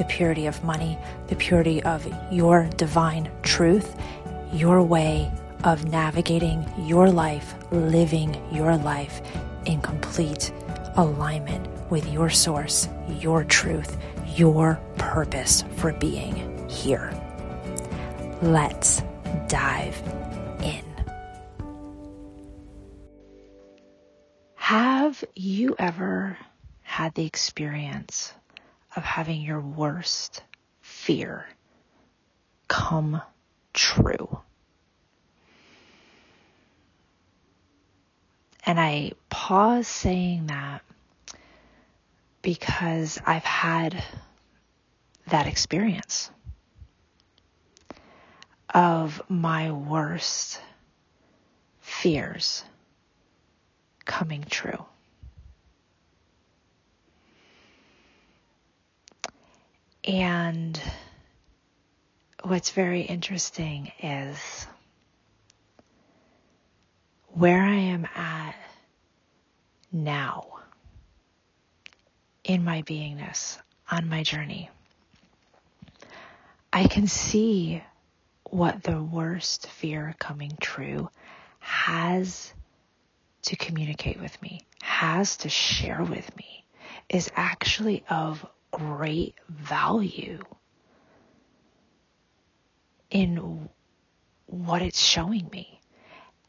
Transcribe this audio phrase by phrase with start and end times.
[0.00, 0.96] the purity of money,
[1.26, 4.00] the purity of your divine truth,
[4.50, 5.30] your way
[5.64, 9.20] of navigating your life, living your life
[9.66, 10.50] in complete
[10.96, 13.98] alignment with your source, your truth,
[14.36, 17.12] your purpose for being here.
[18.40, 19.02] Let's
[19.48, 20.02] dive
[20.62, 20.82] in.
[24.54, 26.38] Have you ever
[26.80, 28.32] had the experience
[28.96, 30.42] of having your worst
[30.80, 31.46] fear
[32.68, 33.20] come
[33.72, 34.38] true.
[38.64, 40.82] And I pause saying that
[42.42, 44.02] because I've had
[45.28, 46.30] that experience
[48.72, 50.60] of my worst
[51.80, 52.64] fears
[54.04, 54.84] coming true.
[60.04, 60.80] And
[62.42, 64.66] what's very interesting is
[67.28, 68.54] where I am at
[69.92, 70.60] now
[72.44, 73.58] in my beingness
[73.90, 74.70] on my journey.
[76.72, 77.82] I can see
[78.44, 81.10] what the worst fear coming true
[81.58, 82.52] has
[83.42, 86.64] to communicate with me, has to share with me,
[87.08, 90.42] is actually of great value
[93.10, 93.68] in
[94.46, 95.80] what it's showing me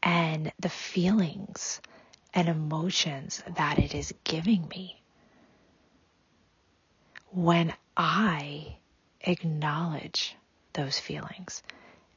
[0.02, 1.80] and the feelings
[2.34, 5.00] and emotions that it is giving me.
[7.30, 8.76] When I
[9.20, 10.36] acknowledge
[10.72, 11.62] those feelings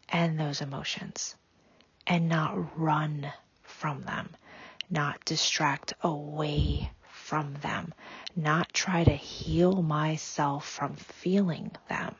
[0.09, 1.35] and those emotions
[2.07, 3.31] and not run
[3.63, 4.29] from them,
[4.89, 6.91] not distract away
[7.25, 7.91] from them,
[8.35, 12.13] not try to heal myself from feeling them.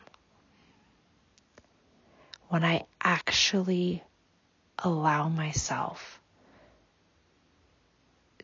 [2.47, 4.03] When I actually
[4.79, 6.19] allow myself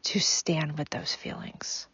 [0.03, 1.87] to stand with those feelings,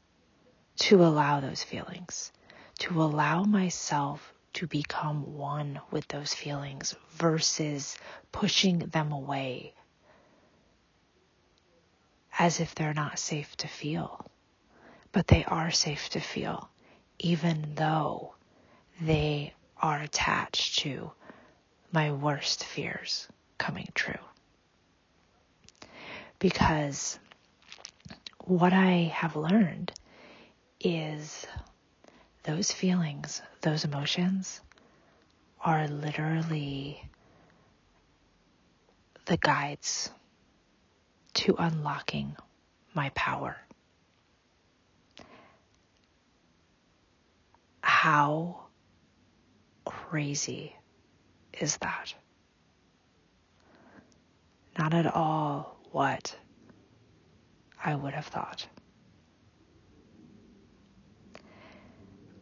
[0.80, 2.34] to allow those feelings,
[2.80, 7.98] to allow myself to become one with those feelings versus
[8.34, 9.74] pushing them away
[12.38, 14.26] as if they're not safe to feel
[15.12, 16.70] but they are safe to feel,
[17.20, 18.34] even though
[19.02, 21.12] they are attached to
[21.92, 24.20] my worst fears coming true.
[26.40, 27.20] Because
[28.46, 29.92] what I have learned
[30.80, 31.48] is
[32.44, 34.62] those feelings, those emotions
[35.62, 37.04] are literally
[39.26, 40.10] the guides
[41.34, 42.36] to unlocking
[42.94, 43.58] my power.
[48.00, 48.68] How
[49.84, 50.76] crazy
[51.60, 52.14] is that?
[54.78, 56.38] Not at all what
[57.84, 58.68] I would have thought.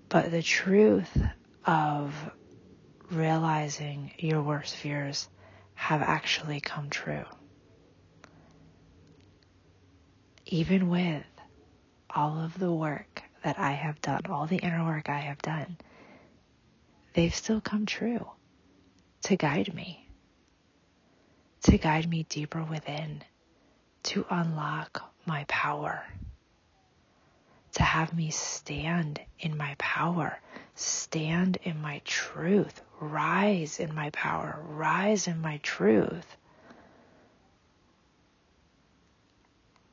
[0.10, 1.18] But the truth
[1.66, 2.14] of
[3.10, 5.30] realizing your worst fears
[5.76, 7.24] have actually come true.
[10.48, 11.24] Even with
[12.10, 15.78] all of the work that I have done, all the inner work I have done,
[17.14, 18.26] they've still come true
[19.22, 20.10] to guide me,
[21.62, 23.24] to guide me deeper within,
[24.02, 26.04] to unlock my power,
[27.74, 30.40] to have me stand in my power,
[30.74, 36.36] stand in my truth, rise in my power, rise in my truth,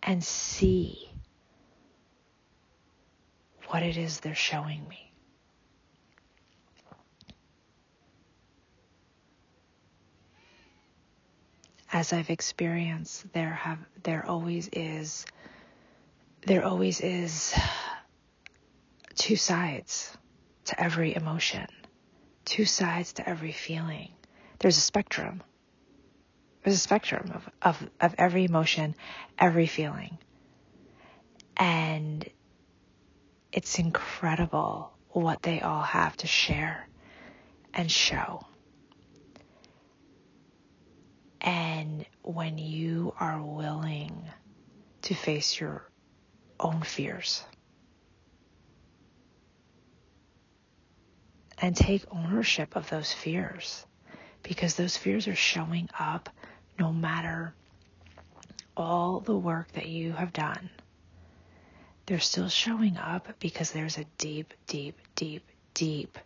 [0.03, 1.12] and see
[3.73, 5.11] what it is they're showing me.
[11.91, 15.25] As I've experienced, there have there always is
[16.47, 17.55] there always is
[19.15, 20.15] two sides
[20.67, 21.67] to every emotion,
[22.45, 24.11] two sides to every feeling.
[24.59, 25.43] There's a spectrum.
[26.63, 28.95] There's a spectrum of, of, of every emotion,
[29.39, 30.19] every feeling.
[31.57, 32.29] And
[33.53, 36.89] it's incredible what they all have to share
[37.75, 38.47] and show.
[41.41, 44.25] And when you are willing
[45.03, 45.89] to face your
[46.59, 47.45] own fears
[51.59, 53.85] and take ownership of those fears
[54.43, 56.29] because those fears are showing up
[56.79, 57.55] no matter
[58.77, 60.71] all the work that you have done.
[62.13, 66.19] They're still showing up because there's a deep, deep, deep, deep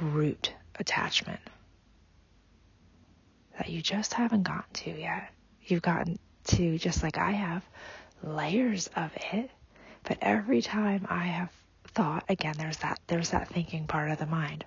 [0.00, 1.40] root attachment
[3.58, 5.34] that you just haven't gotten to yet.
[5.66, 7.62] You've gotten to, just like I have,
[8.22, 9.50] layers of it.
[10.04, 11.50] But every time I have
[11.88, 14.64] thought, again, there's that, there's that thinking part of the mind.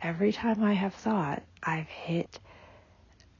[0.00, 2.38] Every time I have thought, I've hit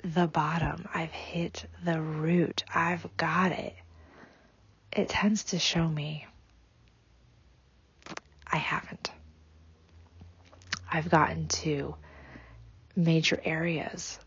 [0.02, 0.88] the bottom.
[0.92, 2.64] I've hit the root.
[2.74, 3.76] I've got it.
[4.94, 6.26] It tends to show me
[8.46, 9.10] I haven't.
[10.90, 11.94] I've gotten to
[12.94, 14.18] major areas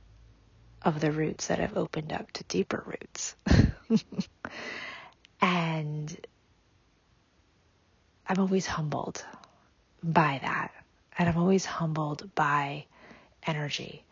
[0.82, 3.36] of the roots that have opened up to deeper roots.
[5.42, 6.28] and
[8.28, 9.24] I'm always humbled
[10.04, 10.72] by that.
[11.20, 12.86] And I'm always humbled by
[13.46, 14.04] energy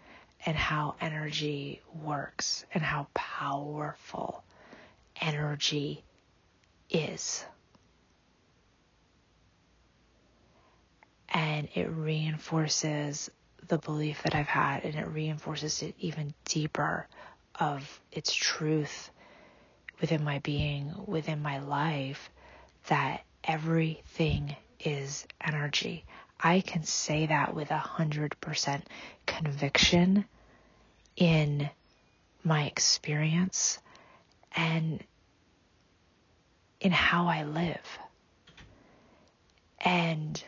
[0.46, 4.44] and how energy works and how powerful
[5.20, 6.04] energy
[6.94, 7.46] is.
[11.30, 13.30] And it reinforces
[13.68, 17.08] the belief that I've had and it reinforces it even deeper
[17.60, 19.10] of its truth
[20.00, 22.30] within my being, within my life,
[22.88, 26.06] that everything is energy.
[26.40, 28.88] I can say that with a hundred percent
[29.26, 30.26] conviction
[31.16, 31.70] in
[32.44, 33.80] my experience
[34.56, 35.02] and
[36.84, 37.98] in how I live.
[39.80, 40.44] And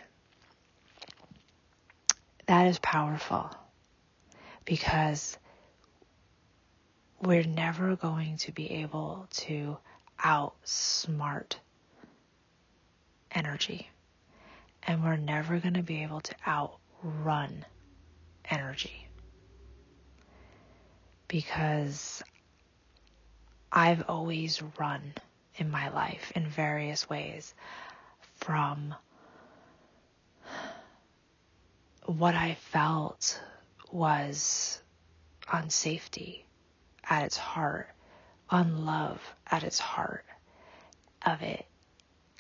[2.45, 3.49] that is powerful
[4.65, 5.37] because
[7.21, 9.77] we're never going to be able to
[10.19, 11.55] outsmart
[13.31, 13.89] energy.
[14.83, 17.65] And we're never going to be able to outrun
[18.49, 19.07] energy.
[21.29, 22.21] Because
[23.71, 25.13] I've always run
[25.57, 27.53] in my life in various ways
[28.35, 28.93] from
[32.05, 33.39] what I felt
[33.91, 34.81] was
[35.47, 36.43] unsafety
[37.03, 37.89] at its heart,
[38.49, 40.25] unlove at its heart
[41.25, 41.65] of it.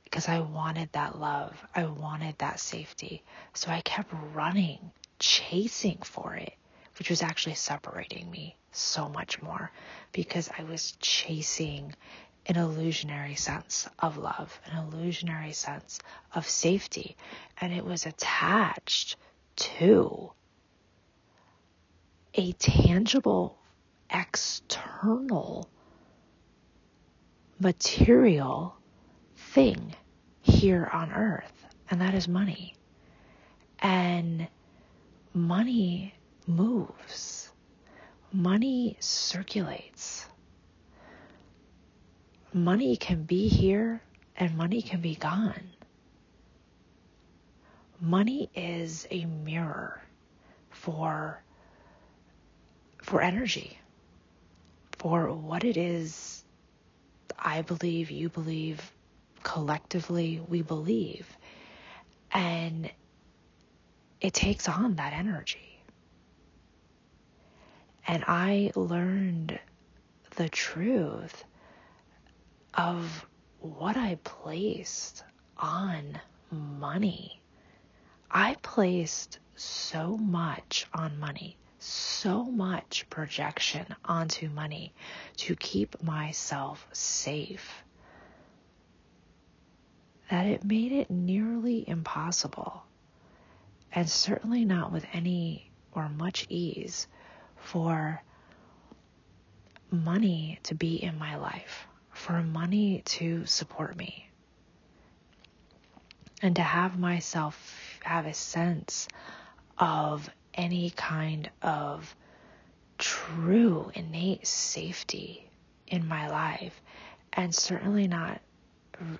[0.03, 3.23] Because I wanted that love, I wanted that safety.
[3.53, 6.53] So I kept running, chasing for it,
[6.99, 9.71] which was actually separating me so much more
[10.11, 11.93] because I was chasing
[12.47, 15.99] an illusionary sense of love, an illusionary sense
[16.33, 17.15] of safety.
[17.59, 19.17] And it was attached
[19.55, 20.31] to
[22.35, 23.57] a tangible
[24.09, 25.69] external
[27.59, 28.75] material
[29.35, 29.95] thing
[30.41, 32.75] here on earth, and that is money.
[33.79, 34.47] And
[35.33, 36.13] money
[36.47, 37.51] moves,
[38.31, 40.25] money circulates.
[42.55, 44.01] Money can be here
[44.37, 45.71] and money can be gone.
[47.99, 50.01] Money is a mirror
[50.69, 51.43] for
[53.01, 53.77] for energy
[54.99, 56.45] for what it is
[57.37, 58.79] I believe, you believe,
[59.43, 61.27] collectively we believe.
[62.31, 62.89] And
[64.21, 65.81] it takes on that energy.
[68.07, 69.59] And I learned
[70.37, 71.43] the truth
[72.75, 73.25] of
[73.59, 75.23] what I placed
[75.57, 76.19] on
[76.51, 77.41] money.
[78.29, 84.91] I placed so much on money so much projection onto money
[85.37, 87.83] to keep myself safe
[90.31, 92.83] that it made it nearly impossible,
[93.91, 97.07] and certainly not with any or much ease,
[97.57, 98.23] for
[99.91, 101.85] money to be in my life,
[102.25, 104.27] for money to support me,
[106.41, 109.07] and to have myself have a sense
[109.77, 112.15] of any kind of
[112.97, 115.47] true innate safety
[115.85, 116.81] in my life
[117.31, 118.41] and certainly not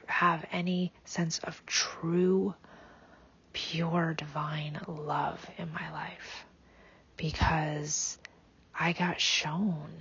[0.08, 2.56] have any sense of true
[3.54, 6.44] pure divine love in my life.
[7.18, 8.18] Because
[8.74, 9.92] I got shown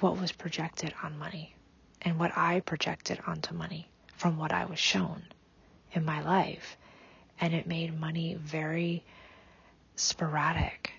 [0.00, 1.54] what was projected on money
[2.02, 5.22] and what I projected onto money from what I was shown
[5.92, 6.76] in my life
[7.40, 9.04] and it made money very
[9.96, 10.92] sporadic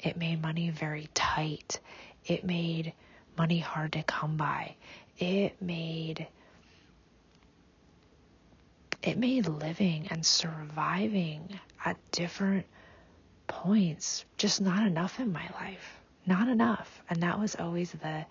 [0.00, 1.80] It made money very tight.
[2.26, 2.92] It made
[3.38, 4.76] money hard to come by.
[5.18, 6.26] It made
[9.02, 12.66] it made living and surviving at different
[13.46, 16.00] points just not enough in my life.
[16.26, 17.02] Not enough.
[17.10, 18.26] And that was always the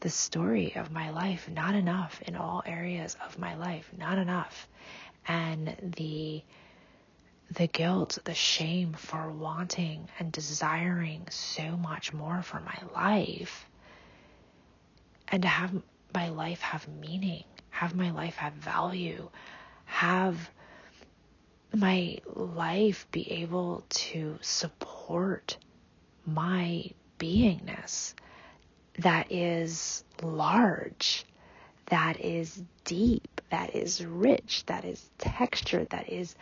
[0.00, 1.48] the story of my life.
[1.48, 3.90] Not enough in all areas of my life.
[3.96, 4.68] Not enough.
[5.26, 6.42] And the
[7.50, 13.66] the guilt, the shame for wanting and desiring so much more for my life
[15.32, 15.72] and to have
[16.14, 19.28] my life have meaning, have my life have value,
[19.86, 20.50] have
[21.74, 25.56] my life be able to support
[26.26, 26.90] my
[27.22, 28.14] beingness
[28.98, 31.24] that is large,
[31.86, 36.34] that is deep, that is rich, that is textured, that is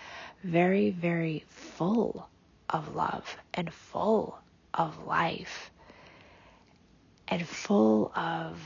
[0.43, 2.29] very, very full
[2.71, 4.39] of love and full
[4.75, 5.71] of life
[7.29, 8.59] and full of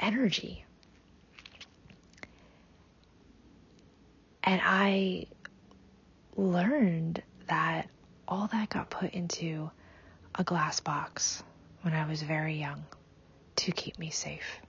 [0.00, 0.64] energy.
[4.42, 5.26] And I
[6.36, 7.88] learned that
[8.26, 9.70] all that got put into
[10.38, 11.42] a glass box
[11.82, 12.84] when I was very young
[13.56, 14.60] to keep me safe.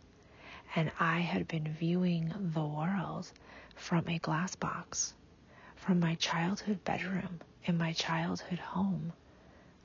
[0.75, 3.31] And I had been viewing the world
[3.75, 5.13] from a glass box,
[5.75, 9.13] from my childhood bedroom in my childhood home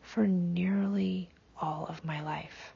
[0.00, 1.29] for nearly
[1.61, 2.73] all of my life.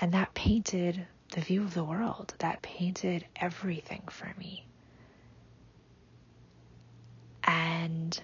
[0.00, 4.64] And that painted the view of the world, that painted everything for me.
[7.42, 8.20] And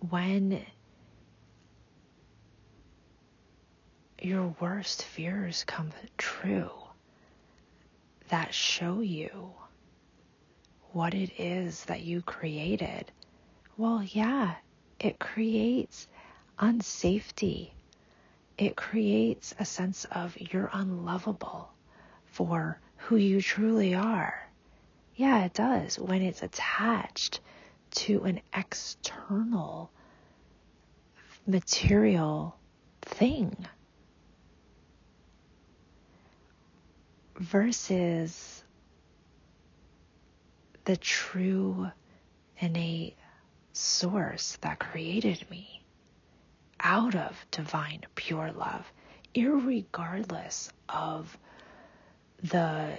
[0.00, 0.64] when
[4.20, 6.70] your worst fears come true
[8.28, 9.52] that show you
[10.92, 13.10] what it is that you created,
[13.76, 14.54] well, yeah,
[14.98, 16.08] it creates
[16.58, 17.70] unsafety.
[18.56, 21.70] It creates a sense of you're unlovable
[22.26, 24.48] for who you truly are.
[25.14, 27.40] Yeah, it does when it's attached
[27.90, 29.90] to an external
[31.46, 32.56] material
[33.02, 33.56] thing.
[37.38, 38.64] versus
[40.84, 41.88] the true
[42.58, 43.16] innate
[43.72, 45.84] source that created me
[46.80, 48.90] out of divine pure love,
[49.34, 51.36] irregardless of
[52.42, 52.96] the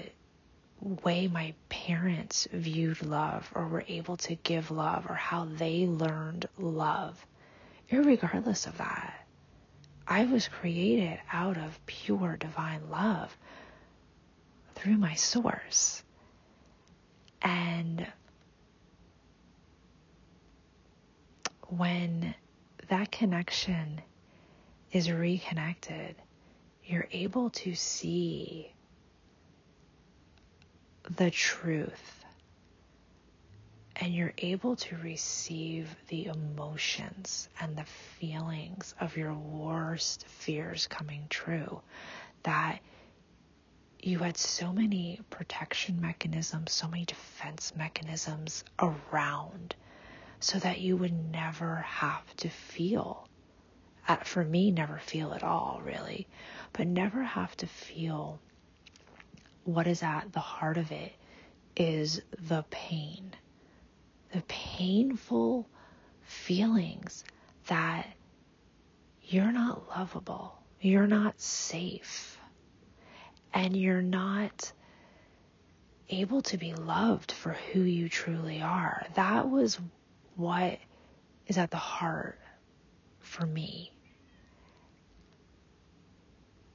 [0.81, 6.47] way my parents viewed love or were able to give love or how they learned
[6.57, 7.25] love,
[7.89, 9.25] irregardless of that.
[10.07, 13.35] I was created out of pure divine love
[14.75, 16.03] through my source.
[17.41, 18.07] And
[21.67, 22.33] when
[22.87, 24.01] that connection
[24.91, 26.15] is reconnected,
[26.83, 28.73] you're able to see
[31.15, 32.23] the truth
[33.95, 41.25] and you're able to receive the emotions and the feelings of your worst fears coming
[41.29, 41.81] true
[42.43, 42.79] that
[44.01, 49.75] you had so many protection mechanisms, so many defense mechanisms around
[50.39, 53.27] so that you would never have to feel.
[54.07, 56.27] Uh, for me, never feel at all, really,
[56.71, 58.39] but never have to feel
[59.73, 61.13] what is at the heart of it
[61.75, 63.33] is the pain,
[64.33, 65.67] the painful
[66.23, 67.23] feelings
[67.67, 68.07] that
[69.23, 72.37] you're not lovable, you're not safe
[73.53, 74.71] and you're not
[76.09, 79.05] able to be loved for who you truly are.
[79.15, 79.79] That was
[80.35, 80.79] what
[81.47, 82.39] is at the heart
[83.19, 83.91] for me.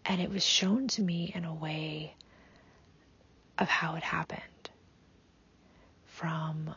[0.04, 2.14] And it was shown to me in a way
[3.58, 4.40] of how it happened
[6.06, 6.74] from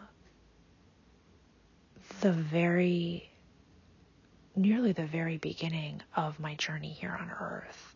[2.22, 3.30] the very,
[4.56, 7.96] nearly the very beginning of my journey here on earth.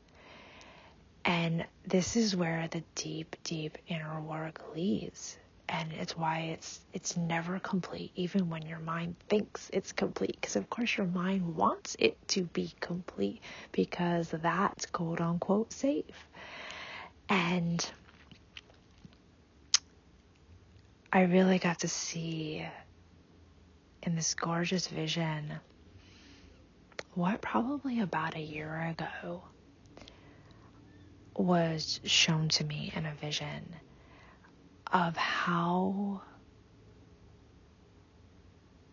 [1.26, 5.38] And this is where the deep, deep inner work leads.
[5.70, 10.36] And it's why it's it's never complete, even when your mind thinks it's complete.
[10.40, 16.28] Because of course your mind wants it to be complete because that's quote unquote safe.
[17.30, 17.90] And
[21.13, 22.65] I really got to see
[24.03, 25.53] in this gorgeous vision
[27.13, 29.44] what probably about a year ago
[31.36, 33.75] was shown to me in a vision
[34.91, 36.22] of how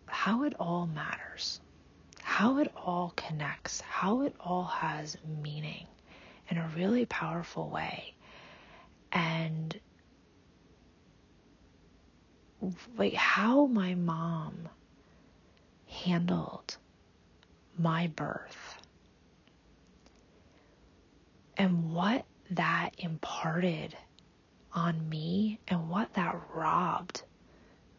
[0.07, 1.61] how it all matters
[2.39, 5.85] how it all connects, how it all has meaning
[6.49, 8.13] in a really powerful way.
[9.11, 9.77] And
[12.97, 14.69] like how my mom
[15.87, 16.77] handled
[17.77, 18.81] my birth
[21.57, 23.95] and what that imparted
[24.73, 27.23] on me and what that robbed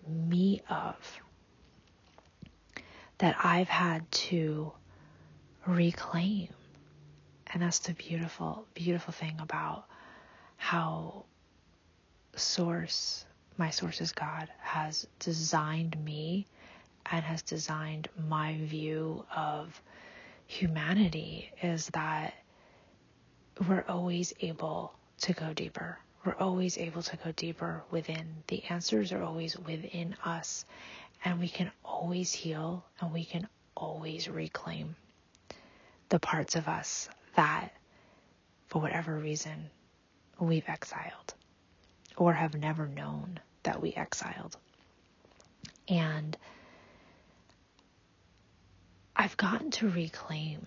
[0.06, 1.20] me of
[3.18, 4.72] that I've had to
[5.66, 6.48] reclaim.
[7.52, 9.84] And that's the beautiful, beautiful thing about
[10.56, 11.24] how
[12.36, 13.26] Source,
[13.60, 16.46] my source is God, has designed me
[17.12, 19.82] and has designed my view of
[20.46, 22.32] humanity is that
[23.68, 25.98] we're always able to go deeper.
[26.24, 28.26] We're always able to go deeper within.
[28.46, 30.64] The answers are always within us,
[31.22, 34.96] and we can always heal and we can always reclaim
[36.08, 37.74] the parts of us that,
[38.68, 39.68] for whatever reason,
[40.38, 41.34] we've exiled
[42.16, 44.56] or have never known that we exiled.
[45.88, 46.36] And
[49.16, 50.66] I've gotten to reclaim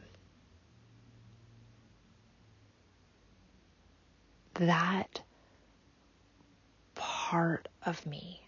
[4.55, 5.21] that
[6.93, 8.41] part of me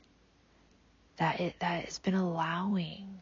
[1.18, 3.22] that it that has been allowing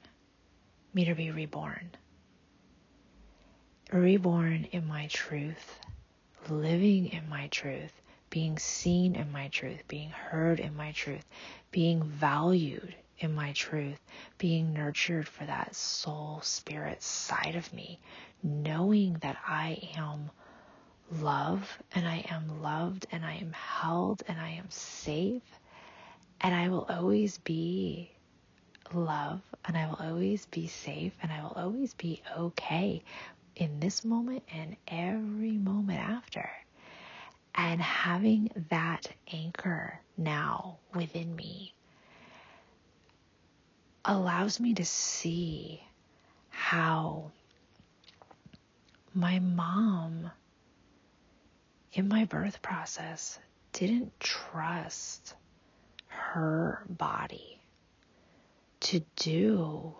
[0.94, 1.90] me to be reborn
[3.92, 5.80] reborn in my truth
[6.50, 7.94] living in my truth
[8.34, 11.24] being seen in my truth being heard in my truth
[11.70, 14.00] being valued in my truth
[14.40, 18.00] being nurtured for that soul spirit side of me
[18.42, 20.32] knowing that I am
[21.22, 25.44] love and I am loved and I am held and I am safe
[26.42, 28.10] and I will always be
[28.96, 33.04] love and I will always be safe and I will always be okay
[33.56, 36.50] in this moment and every moment after.
[37.56, 41.74] And having that anchor now within me
[44.06, 45.84] allows me to see
[46.50, 47.32] how
[49.14, 50.32] my mom
[51.94, 53.40] in my birth process
[53.72, 55.36] didn't trust
[56.08, 57.62] her body
[58.80, 59.96] to do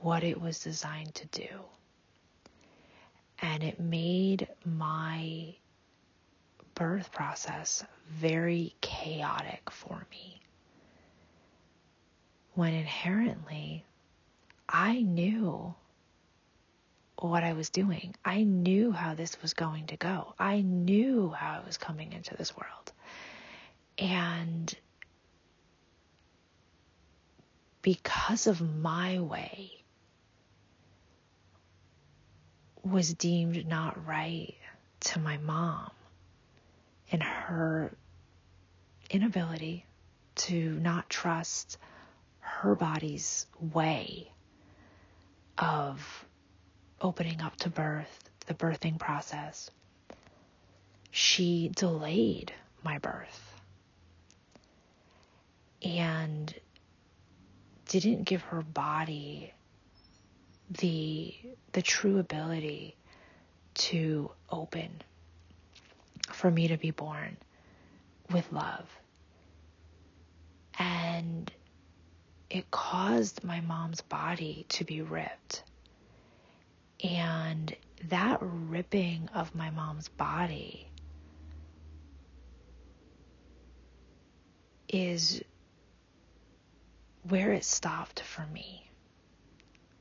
[0.00, 1.48] what it was designed to do.
[3.40, 5.54] And it made my
[6.76, 10.40] birth process very chaotic for me.
[12.54, 13.84] When inherently,
[14.68, 15.74] I knew
[17.18, 18.14] what I was doing.
[18.24, 20.34] I knew how this was going to go.
[20.38, 22.92] I knew how I was coming into this world.
[23.98, 24.72] And
[27.80, 29.72] because of my way
[32.84, 34.54] was deemed not right
[35.00, 35.90] to my mom
[37.10, 37.92] and her
[39.10, 39.86] inability
[40.34, 41.78] to not trust
[42.40, 44.30] her body's way
[45.58, 46.26] of
[47.00, 49.70] opening up to birth, the birthing process,
[51.10, 53.54] she delayed my birth
[55.82, 56.54] and
[57.88, 59.52] didn't give her body
[60.70, 61.34] the
[61.72, 62.96] the true ability
[63.74, 64.90] to open
[66.32, 67.36] for me to be born
[68.32, 68.88] with love.
[70.78, 71.50] And
[72.50, 75.62] it caused my mom's body to be ripped.
[77.02, 77.74] And
[78.08, 80.88] that ripping of my mom's body
[84.88, 85.42] is
[87.28, 88.88] where it stopped for me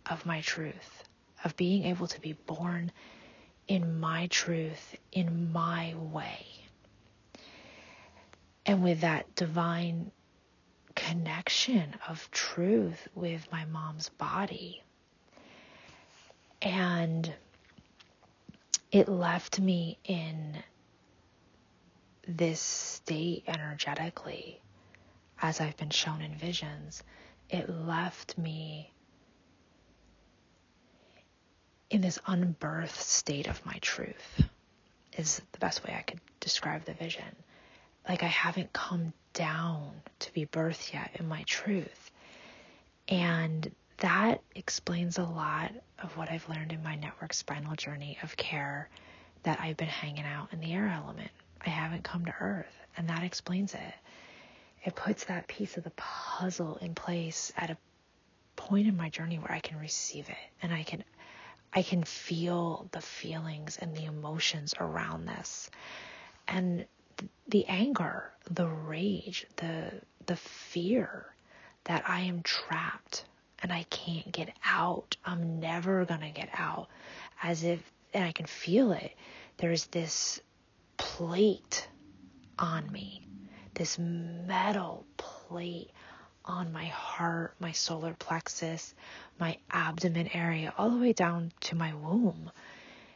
[0.10, 1.04] of my truth,
[1.44, 2.92] of being able to be born
[3.68, 6.46] in my truth, in my way.
[8.66, 10.12] And with that divine
[10.96, 14.82] connection of truth with my mom's body,
[16.62, 17.32] and
[18.92, 20.64] it left me in
[22.28, 24.60] this state energetically,
[25.42, 27.04] as I've been shown in visions.
[27.50, 28.92] It left me
[31.96, 34.44] in this unbirthed state of my truth,
[35.18, 37.24] is the best way I could describe the vision.
[38.10, 42.12] Like I haven't come down to be birthed yet in my truth.
[43.08, 45.72] And that explains a lot
[46.04, 48.90] of what I've learned in my network spinal journey of care
[49.44, 51.32] that I've been hanging out in the air element.
[51.66, 53.94] I haven't come to earth, and that explains it.
[54.84, 57.78] It puts that piece of the puzzle in place at a
[58.58, 61.06] point in my journey where I can receive it and I can
[61.76, 65.70] I can feel the feelings and the emotions around this.
[66.48, 66.86] And
[67.50, 69.92] the anger, the rage, the
[70.26, 71.28] the fear
[71.84, 73.26] that I am trapped
[73.62, 75.18] and I can't get out.
[75.26, 76.88] I'm never going to get out.
[77.44, 77.80] As if
[78.14, 79.12] and I can feel it.
[79.58, 80.40] There's this
[80.98, 81.88] plate
[82.58, 83.28] on me.
[83.74, 85.92] This metal plate
[86.46, 88.94] on my heart, my solar plexus,
[89.40, 92.52] my abdomen area, all the way down to my womb.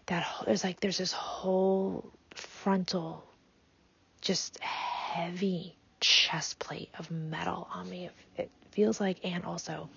[0.07, 3.23] That there's like there's this whole frontal,
[4.21, 8.09] just heavy chest plate of metal on me.
[8.37, 9.89] It feels like, and also,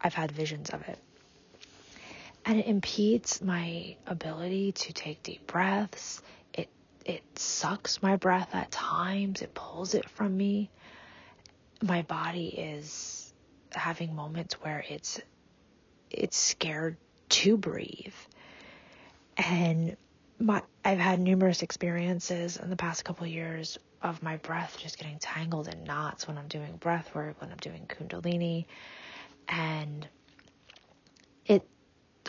[0.00, 0.98] I've had visions of it.
[2.44, 6.20] And it impedes my ability to take deep breaths.
[6.52, 6.68] It
[7.06, 9.42] it sucks my breath at times.
[9.42, 10.68] It pulls it from me
[11.82, 13.32] my body is
[13.72, 15.20] having moments where it's
[16.10, 16.96] it's scared
[17.30, 18.14] to breathe.
[19.36, 19.96] And
[20.38, 24.98] my I've had numerous experiences in the past couple of years of my breath just
[24.98, 28.66] getting tangled in knots when I'm doing breath work, when I'm doing kundalini
[29.48, 30.06] and
[31.46, 31.66] it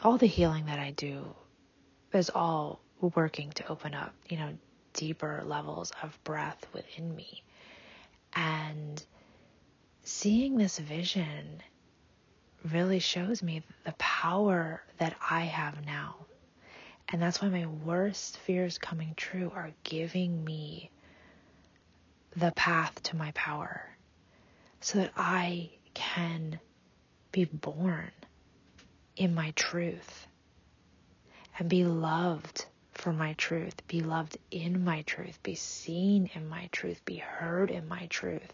[0.04, 1.36] all the healing that I do
[2.14, 4.54] is all working to open up, you know,
[4.94, 7.44] deeper levels of breath within me.
[8.34, 9.04] And
[10.04, 11.62] seeing this vision
[12.72, 16.16] really shows me the power that I have now.
[17.10, 20.90] And that's why my worst fears coming true are giving me
[22.36, 23.88] the path to my power
[24.82, 26.60] so that I can
[27.32, 28.12] be born
[29.16, 30.28] in my truth
[31.58, 36.68] and be loved for my truth, be loved in my truth, be seen in my
[36.72, 38.54] truth, be heard in my truth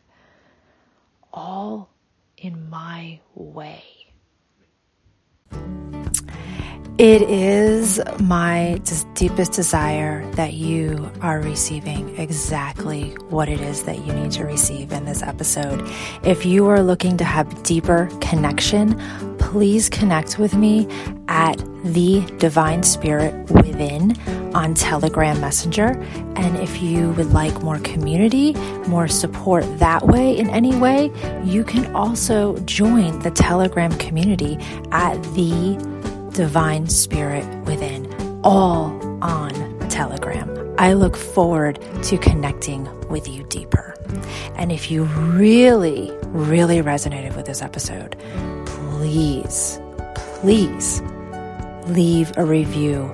[1.33, 1.89] all
[2.37, 3.83] in my way.
[6.99, 8.81] It is my
[9.13, 14.91] deepest desire that you are receiving exactly what it is that you need to receive
[14.91, 15.81] in this episode.
[16.23, 18.99] If you are looking to have deeper connection,
[19.37, 20.89] please connect with me
[21.29, 24.19] at the Divine Spirit Within
[24.53, 25.97] on Telegram Messenger.
[26.35, 28.55] And if you would like more community,
[28.89, 31.13] more support that way in any way,
[31.45, 34.57] you can also join the Telegram community
[34.91, 35.77] at the
[36.39, 38.07] Divine Spirit Within,
[38.45, 39.51] all on
[39.89, 40.73] Telegram.
[40.77, 43.93] I look forward to connecting with you deeper.
[44.55, 48.15] And if you really, really resonated with this episode,
[48.65, 49.81] please,
[50.15, 51.01] please
[51.87, 53.13] leave a review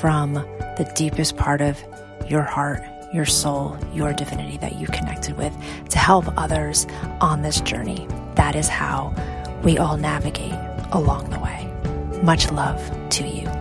[0.00, 1.78] from the deepest part of
[2.26, 2.82] your heart,
[3.12, 5.52] your soul, your divinity that you connected with
[5.90, 6.86] to help others
[7.20, 8.08] on this journey.
[8.36, 9.14] That is how
[9.62, 10.54] we all navigate
[10.90, 11.71] along the way.
[12.22, 12.80] Much love
[13.10, 13.51] to you.